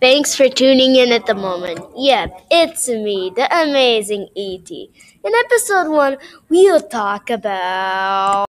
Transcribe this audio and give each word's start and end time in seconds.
Thanks 0.00 0.34
for 0.34 0.48
tuning 0.48 0.96
in 0.96 1.12
at 1.12 1.26
the 1.26 1.34
moment. 1.34 1.80
Yep, 1.94 2.46
it's 2.50 2.88
me, 2.88 3.30
the 3.36 3.44
amazing 3.54 4.28
ET. 4.34 4.70
In 4.70 5.32
episode 5.44 5.90
1, 5.90 6.16
we'll 6.48 6.80
talk 6.80 7.28
about. 7.28 8.46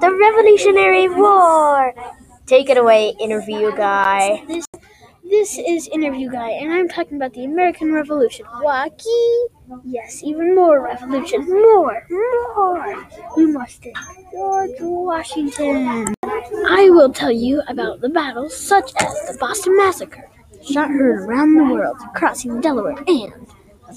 The 0.00 0.10
Revolutionary 0.10 1.10
War! 1.10 1.94
Take 2.46 2.70
it 2.70 2.78
away, 2.78 3.14
interview 3.20 3.76
guy. 3.76 4.62
This 5.32 5.56
is 5.56 5.88
interview 5.88 6.30
guy, 6.30 6.50
and 6.50 6.70
I'm 6.70 6.90
talking 6.90 7.16
about 7.16 7.32
the 7.32 7.46
American 7.46 7.90
Revolution. 7.90 8.44
Wacky? 8.62 9.46
Yes, 9.82 10.22
even 10.22 10.54
more 10.54 10.84
revolution. 10.84 11.48
More, 11.48 12.06
more. 12.10 13.08
You 13.38 13.48
must 13.48 13.82
think 13.82 13.96
George 14.30 14.76
Washington. 14.78 16.14
I 16.22 16.90
will 16.90 17.10
tell 17.14 17.32
you 17.32 17.62
about 17.66 18.02
the 18.02 18.10
battles 18.10 18.54
such 18.54 18.92
as 19.00 19.14
the 19.26 19.38
Boston 19.40 19.74
Massacre, 19.78 20.28
shot 20.70 20.90
heard 20.90 21.22
around 21.22 21.54
the 21.54 21.64
world, 21.64 21.96
crossing 22.14 22.60
Delaware, 22.60 23.02
and 23.08 23.32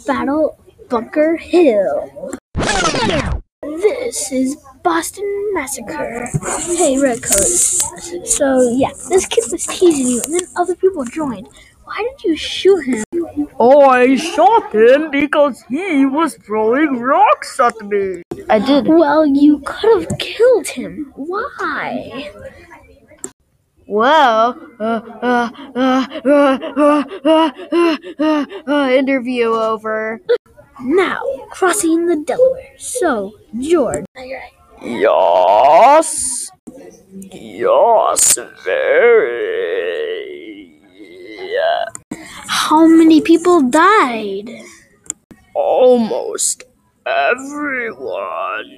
Battle 0.07 0.57
Bunker 0.87 1.35
Hill. 1.35 2.33
This 3.61 4.31
is 4.31 4.55
Boston 4.85 5.25
Massacre. 5.55 6.29
Hey, 6.77 6.99
Redcoat. 6.99 7.49
So, 8.23 8.69
yeah, 8.69 8.91
this 9.09 9.25
kid 9.25 9.43
was 9.51 9.65
teasing 9.65 10.07
you, 10.07 10.21
and 10.23 10.33
then 10.35 10.47
other 10.55 10.75
people 10.75 11.03
joined. 11.05 11.49
Why 11.85 12.07
did 12.07 12.23
you 12.23 12.37
shoot 12.37 12.85
him? 12.85 13.03
Oh, 13.59 13.81
I 13.89 14.15
shot 14.15 14.71
him 14.73 15.09
because 15.09 15.63
he 15.69 16.05
was 16.05 16.35
throwing 16.35 16.99
rocks 16.99 17.59
at 17.59 17.81
me. 17.81 18.21
I 18.47 18.59
did. 18.59 18.87
Well, 18.87 19.25
you 19.25 19.59
could 19.65 20.03
have 20.03 20.19
killed 20.19 20.67
him. 20.67 21.11
Why? 21.15 22.31
Well, 23.87 24.55
interview 28.91 29.47
over. 29.47 30.21
Now, 30.79 31.21
crossing 31.49 32.05
the 32.05 32.17
Delaware. 32.17 32.75
So, 32.77 33.39
George. 33.59 34.05
Yes. 34.85 36.49
Yes, 37.31 38.37
very. 38.63 39.55
How 42.47 42.85
many 42.87 43.21
people 43.21 43.61
died? 43.61 44.49
Almost 45.53 46.63
everyone. 47.05 48.71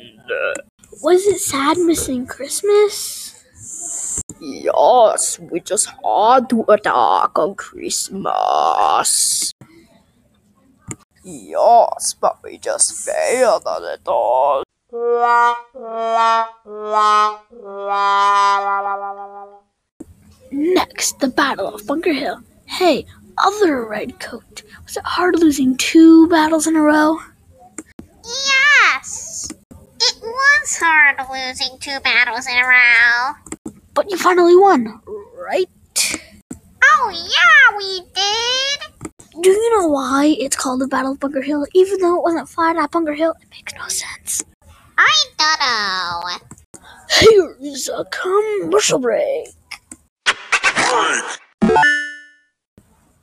Was 1.03 1.25
it 1.25 1.39
sad 1.39 1.77
missing 1.77 2.25
Christmas? 2.25 3.44
Yes, 4.39 5.39
we 5.39 5.59
just 5.59 5.88
had 6.03 6.49
to 6.49 6.64
attack 6.69 7.38
on 7.38 7.55
Christmas. 7.55 9.52
Yes, 11.23 12.14
but 12.14 12.44
we 12.44 12.58
just 12.58 12.94
failed 13.05 13.64
at 13.67 13.83
it 13.83 14.08
all. 14.08 14.67
Next, 20.52 21.19
the 21.19 21.31
Battle 21.33 21.73
of 21.73 21.88
Bunker 21.88 22.11
Hill. 22.11 22.41
Hey, 22.66 23.05
other 23.38 23.86
Redcoat. 23.86 24.64
Was 24.83 24.97
it 24.97 25.03
hard 25.05 25.39
losing 25.39 25.77
two 25.77 26.27
battles 26.27 26.67
in 26.67 26.75
a 26.75 26.81
row? 26.81 27.19
Yes! 28.25 29.48
It 29.71 30.15
was 30.21 30.77
hard 30.82 31.17
losing 31.32 31.77
two 31.80 31.99
battles 32.03 32.45
in 32.48 32.58
a 32.58 32.67
row. 32.67 33.33
But 33.93 34.11
you 34.11 34.17
finally 34.17 34.58
won, 34.58 34.99
right? 35.37 35.70
Oh, 36.83 37.11
yeah, 37.14 37.77
we 37.77 38.02
did! 38.14 39.42
Do 39.42 39.49
you 39.52 39.80
know 39.80 39.87
why 39.87 40.36
it's 40.37 40.58
called 40.58 40.82
the 40.82 40.87
Battle 40.87 41.14
of 41.14 41.20
Bunker 41.20 41.42
Hill? 41.42 41.65
Even 41.73 41.99
though 41.99 42.17
it 42.17 42.23
wasn't 42.23 42.49
fought 42.49 42.76
at 42.76 42.92
Bunker 42.92 43.14
Hill, 43.14 43.36
it 43.42 43.48
makes 43.52 43.73
no 43.76 43.87
sense. 43.87 44.43
I 44.97 45.23
don't 45.37 45.59
know. 45.61 46.81
Here's 47.09 47.89
a 47.89 48.05
commercial 48.05 48.99
break. 48.99 49.49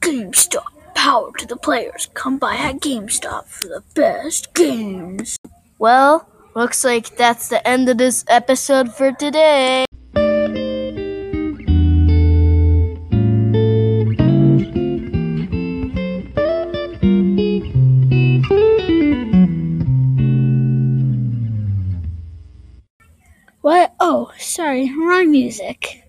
GameStop, 0.00 0.94
power 0.94 1.32
to 1.38 1.46
the 1.46 1.56
players. 1.56 2.08
Come 2.14 2.38
by 2.38 2.56
at 2.56 2.76
GameStop 2.76 3.46
for 3.46 3.66
the 3.68 3.82
best 3.94 4.54
games. 4.54 5.36
Well, 5.78 6.28
looks 6.54 6.84
like 6.84 7.16
that's 7.16 7.48
the 7.48 7.66
end 7.66 7.88
of 7.88 7.98
this 7.98 8.24
episode 8.28 8.94
for 8.94 9.12
today. 9.12 9.84
What? 23.64 23.96
Oh, 23.98 24.30
sorry, 24.36 24.92
wrong 24.92 25.30
music. 25.30 26.04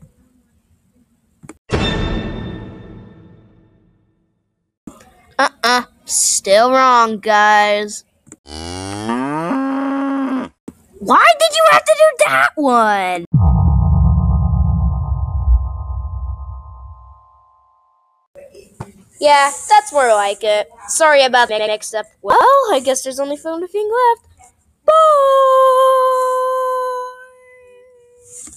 Uh 5.40 5.48
uh 5.64 5.84
Still 6.04 6.74
wrong, 6.74 7.20
guys. 7.20 8.04
Why 11.00 11.24
did 11.40 11.52
you 11.56 11.66
have 11.72 11.86
to 11.86 11.96
do 11.96 12.08
that 12.28 12.50
one? 12.56 13.24
Yeah, 19.22 19.50
that's 19.70 19.94
more 19.94 20.10
like 20.10 20.44
it. 20.44 20.68
Sorry 20.90 21.24
about 21.24 21.48
the 21.48 21.60
mix 21.60 21.94
up. 21.94 22.08
Well, 22.22 22.36
I 22.74 22.82
guess 22.84 23.02
there's 23.02 23.22
only 23.22 23.38
one 23.38 23.66
thing 23.70 23.90
left. 23.90 24.28